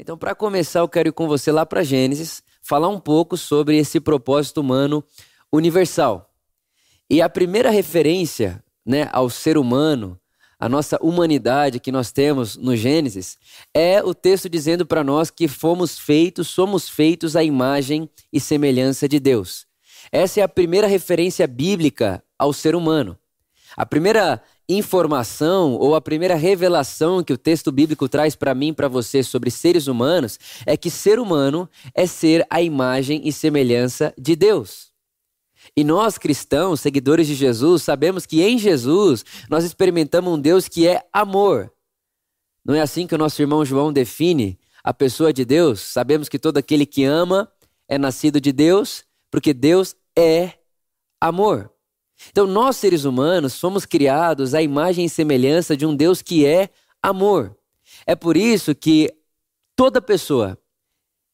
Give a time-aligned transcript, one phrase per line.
[0.00, 3.76] Então, para começar, eu quero ir com você lá para Gênesis, falar um pouco sobre
[3.76, 5.02] esse propósito humano
[5.52, 6.32] universal.
[7.10, 10.16] E a primeira referência né, ao ser humano,
[10.56, 13.38] a nossa humanidade que nós temos no Gênesis,
[13.74, 19.08] é o texto dizendo para nós que fomos feitos, somos feitos à imagem e semelhança
[19.08, 19.66] de Deus.
[20.12, 23.18] Essa é a primeira referência bíblica ao ser humano.
[23.78, 28.88] A primeira informação ou a primeira revelação que o texto bíblico traz para mim, para
[28.88, 30.36] você sobre seres humanos,
[30.66, 34.88] é que ser humano é ser a imagem e semelhança de Deus.
[35.76, 40.88] E nós cristãos, seguidores de Jesus, sabemos que em Jesus nós experimentamos um Deus que
[40.88, 41.72] é amor.
[42.64, 45.78] Não é assim que o nosso irmão João define a pessoa de Deus?
[45.78, 47.48] Sabemos que todo aquele que ama
[47.86, 50.54] é nascido de Deus, porque Deus é
[51.20, 51.70] amor.
[52.30, 56.68] Então, nós seres humanos fomos criados à imagem e semelhança de um Deus que é
[57.02, 57.56] amor.
[58.06, 59.14] É por isso que
[59.76, 60.58] toda pessoa,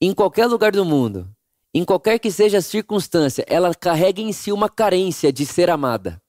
[0.01, 1.29] em qualquer lugar do mundo,
[1.73, 6.23] em qualquer que seja a circunstância, ela carrega em si uma carência de ser amada.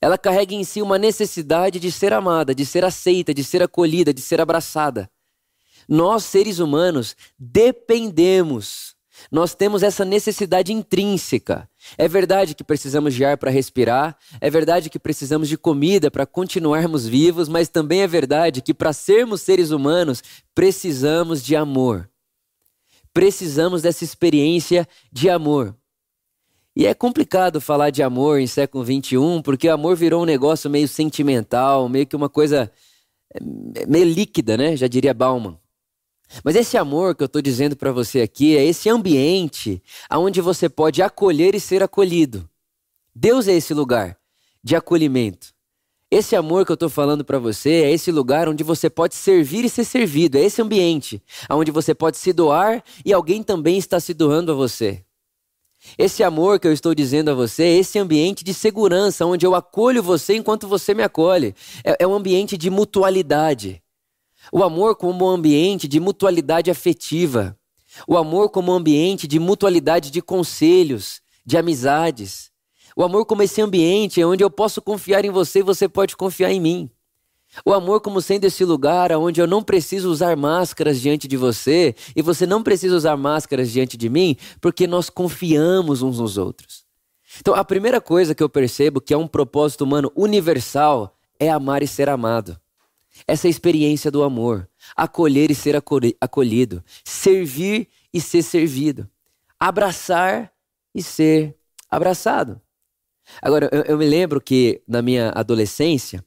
[0.00, 4.12] Ela carrega em si uma necessidade de ser amada, de ser aceita, de ser acolhida,
[4.12, 5.08] de ser abraçada.
[5.88, 8.96] Nós, seres humanos, dependemos
[9.30, 11.68] nós temos essa necessidade intrínseca.
[11.98, 16.26] É verdade que precisamos de ar para respirar, é verdade que precisamos de comida para
[16.26, 20.22] continuarmos vivos, mas também é verdade que para sermos seres humanos
[20.54, 22.08] precisamos de amor.
[23.12, 25.76] Precisamos dessa experiência de amor.
[26.74, 30.70] E é complicado falar de amor em século XXI, porque o amor virou um negócio
[30.70, 32.72] meio sentimental, meio que uma coisa
[33.34, 34.76] é, meio líquida, né?
[34.76, 35.58] Já diria Bauman.
[36.44, 40.68] Mas esse amor que eu estou dizendo para você aqui é esse ambiente onde você
[40.68, 42.48] pode acolher e ser acolhido.
[43.14, 44.16] Deus é esse lugar
[44.62, 45.52] de acolhimento.
[46.10, 49.64] Esse amor que eu estou falando para você é esse lugar onde você pode servir
[49.64, 50.36] e ser servido.
[50.36, 54.54] É esse ambiente onde você pode se doar e alguém também está se doando a
[54.54, 55.02] você.
[55.98, 59.54] Esse amor que eu estou dizendo a você é esse ambiente de segurança, onde eu
[59.54, 61.54] acolho você enquanto você me acolhe.
[61.82, 63.81] É, é um ambiente de mutualidade.
[64.50, 67.56] O amor como um ambiente de mutualidade afetiva.
[68.08, 72.50] O amor como um ambiente de mutualidade de conselhos, de amizades.
[72.96, 76.50] O amor como esse ambiente onde eu posso confiar em você e você pode confiar
[76.50, 76.90] em mim.
[77.66, 81.94] O amor como sendo esse lugar onde eu não preciso usar máscaras diante de você
[82.16, 86.84] e você não precisa usar máscaras diante de mim, porque nós confiamos uns nos outros.
[87.40, 91.82] Então, a primeira coisa que eu percebo que é um propósito humano universal é amar
[91.82, 92.58] e ser amado.
[93.26, 95.76] Essa experiência do amor, acolher e ser
[96.20, 99.08] acolhido, servir e ser servido,
[99.58, 100.52] abraçar
[100.94, 101.56] e ser
[101.90, 102.60] abraçado.
[103.40, 106.24] Agora, eu, eu me lembro que na minha adolescência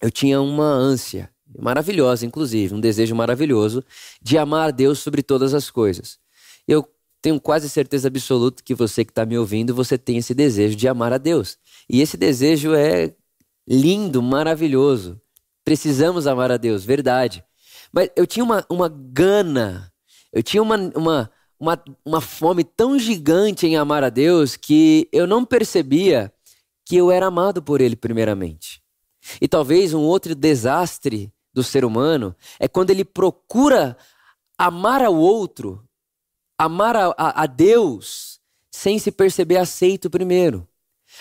[0.00, 3.82] eu tinha uma ânsia maravilhosa, inclusive, um desejo maravilhoso
[4.20, 6.18] de amar a Deus sobre todas as coisas.
[6.66, 6.86] Eu
[7.20, 10.86] tenho quase certeza absoluta que você que está me ouvindo, você tem esse desejo de
[10.86, 11.58] amar a Deus.
[11.88, 13.14] E esse desejo é
[13.66, 15.20] lindo, maravilhoso.
[15.68, 17.44] Precisamos amar a Deus, verdade.
[17.92, 19.92] Mas eu tinha uma, uma gana,
[20.32, 21.30] eu tinha uma, uma,
[21.60, 26.32] uma, uma fome tão gigante em amar a Deus que eu não percebia
[26.86, 28.82] que eu era amado por Ele, primeiramente.
[29.42, 33.94] E talvez um outro desastre do ser humano é quando ele procura
[34.56, 35.86] amar ao outro,
[36.56, 38.40] amar a, a, a Deus,
[38.70, 40.66] sem se perceber aceito primeiro.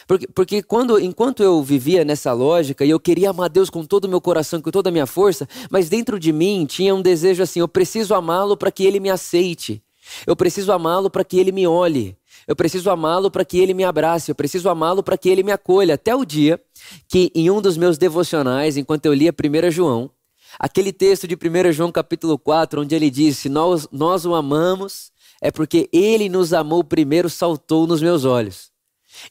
[0.06, 4.06] Porque, porque quando, enquanto eu vivia nessa lógica e eu queria amar Deus com todo
[4.06, 7.41] o meu coração, com toda a minha força, mas dentro de mim tinha um desejo
[7.41, 9.81] assim: eu preciso amá-lo para que ele me aceite.
[10.25, 12.18] Eu preciso amá-lo para que ele me olhe.
[12.47, 14.31] Eu preciso amá-lo para que ele me abrace.
[14.31, 15.96] Eu preciso amá-lo para que ele me acolha.
[15.96, 16.62] Até o dia
[17.09, 20.09] que, em um dos meus devocionais, enquanto eu lia 1 João,
[20.57, 25.52] aquele texto de 1 João capítulo 4, onde ele disse: Nós, nós o amamos, é
[25.52, 28.76] porque ele nos amou primeiro, saltou nos meus olhos.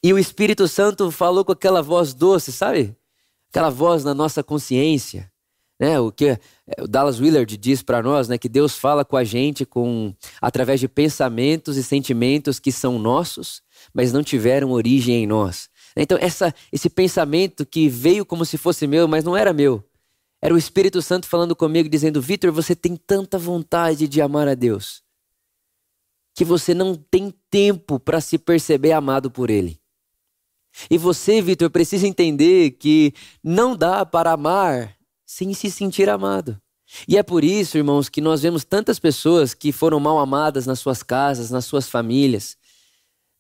[0.03, 2.97] E o Espírito Santo falou com aquela voz doce, sabe?
[3.51, 5.31] Aquela voz na nossa consciência.
[5.79, 6.01] Né?
[6.01, 6.39] O que é,
[6.81, 10.81] o Dallas Willard diz para nós, né, que Deus fala com a gente com através
[10.81, 13.63] de pensamentos e sentimentos que são nossos,
[13.93, 15.69] mas não tiveram origem em nós.
[15.95, 19.85] Então essa, esse pensamento que veio como se fosse meu, mas não era meu,
[20.41, 24.55] era o Espírito Santo falando comigo, dizendo: Vitor, você tem tanta vontade de amar a
[24.55, 25.03] Deus,
[26.37, 29.81] que você não tem tempo para se perceber amado por Ele.
[30.91, 34.95] E você, Vitor, precisa entender que não dá para amar
[35.25, 36.61] sem se sentir amado.
[37.09, 40.79] E é por isso, irmãos, que nós vemos tantas pessoas que foram mal amadas nas
[40.79, 42.59] suas casas, nas suas famílias,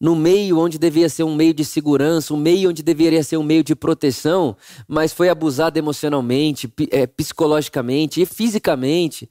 [0.00, 3.42] no meio onde devia ser um meio de segurança, um meio onde deveria ser um
[3.42, 4.56] meio de proteção,
[4.88, 9.30] mas foi abusado emocionalmente, é, psicologicamente e fisicamente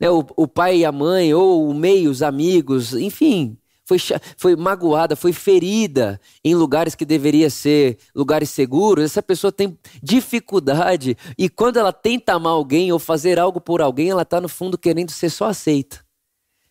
[0.00, 3.98] né, o, o pai e a mãe, ou o meio, os amigos, enfim, foi,
[4.36, 11.16] foi magoada, foi ferida em lugares que deveria ser lugares seguros, essa pessoa tem dificuldade
[11.36, 14.78] e quando ela tenta amar alguém ou fazer algo por alguém, ela está no fundo
[14.78, 16.04] querendo ser só aceita.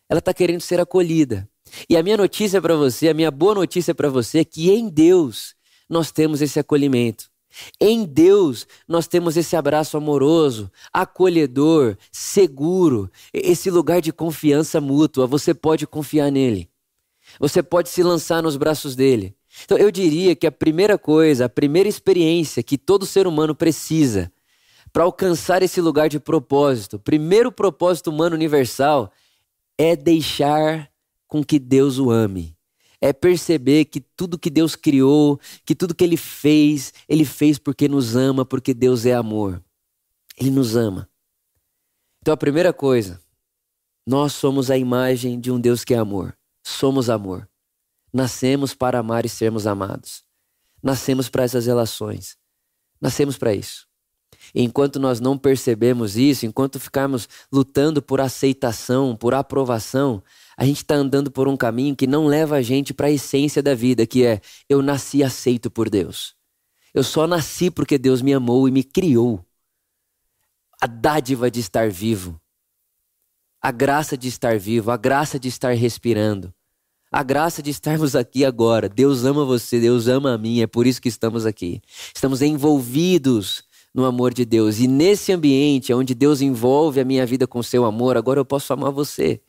[0.09, 1.47] Ela está querendo ser acolhida.
[1.87, 4.89] E a minha notícia para você, a minha boa notícia para você é que em
[4.89, 5.53] Deus
[5.87, 7.29] nós temos esse acolhimento.
[7.79, 15.27] Em Deus nós temos esse abraço amoroso, acolhedor, seguro, esse lugar de confiança mútua.
[15.27, 16.69] Você pode confiar nele.
[17.39, 19.35] Você pode se lançar nos braços dele.
[19.65, 24.31] Então eu diria que a primeira coisa, a primeira experiência que todo ser humano precisa
[24.91, 29.11] para alcançar esse lugar de propósito, primeiro propósito humano universal,
[29.77, 30.89] é deixar
[31.27, 32.58] com que Deus o ame
[33.01, 37.87] é perceber que tudo que Deus criou, que tudo que Ele fez, Ele fez porque
[37.87, 39.63] nos ama, porque Deus é amor.
[40.37, 41.09] Ele nos ama.
[42.21, 43.21] Então a primeira coisa,
[44.05, 46.37] nós somos a imagem de um Deus que é amor.
[46.63, 47.47] Somos amor.
[48.11, 50.23] Nascemos para amar e sermos amados.
[50.81, 52.37] Nascemos para essas relações.
[52.99, 53.87] Nascemos para isso.
[54.53, 60.23] Enquanto nós não percebemos isso, enquanto ficarmos lutando por aceitação, por aprovação,
[60.59, 63.63] a gente está andando por um caminho que não leva a gente para a essência
[63.63, 66.35] da vida, que é eu nasci aceito por Deus.
[66.93, 69.39] Eu só nasci porque Deus me amou e me criou.
[70.81, 72.41] A dádiva de estar vivo,
[73.61, 76.53] a graça de estar vivo, a graça de estar respirando,
[77.09, 78.89] a graça de estarmos aqui agora.
[78.89, 81.81] Deus ama você, Deus ama a mim, é por isso que estamos aqui.
[82.13, 83.63] Estamos envolvidos
[83.93, 84.77] no amor de Deus.
[84.79, 88.73] E nesse ambiente onde Deus envolve a minha vida com seu amor, agora eu posso
[88.73, 89.41] amar você.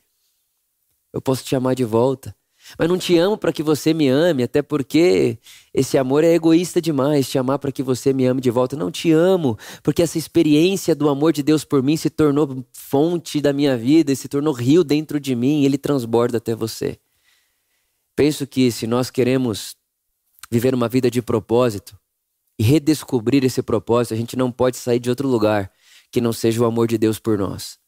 [1.13, 2.35] Eu posso te amar de volta.
[2.77, 5.39] Mas não te amo para que você me ame, até porque
[5.73, 8.75] esse amor é egoísta demais, te amar para que você me ame de volta.
[8.75, 13.41] Não te amo, porque essa experiência do amor de Deus por mim se tornou fonte
[13.41, 16.99] da minha vida, se tornou rio dentro de mim, ele transborda até você.
[18.15, 19.75] Penso que se nós queremos
[20.49, 21.97] viver uma vida de propósito
[22.59, 25.71] e redescobrir esse propósito, a gente não pode sair de outro lugar
[26.11, 27.79] que não seja o amor de Deus por nós.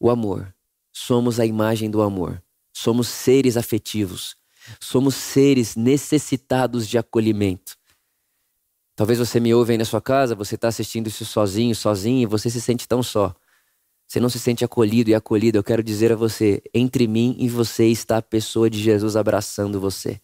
[0.00, 0.54] O amor
[0.98, 2.42] somos a imagem do amor.
[2.72, 4.36] Somos seres afetivos.
[4.80, 7.76] Somos seres necessitados de acolhimento.
[8.96, 12.26] Talvez você me ouve aí na sua casa, você está assistindo isso sozinho, sozinho, e
[12.26, 13.34] você se sente tão só.
[14.06, 15.56] Você não se sente acolhido e acolhido.
[15.56, 19.80] Eu quero dizer a você: entre mim e você está a pessoa de Jesus abraçando
[19.80, 20.20] você.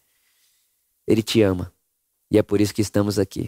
[1.06, 1.72] Ele te ama.
[2.30, 3.42] E é por isso que estamos aqui.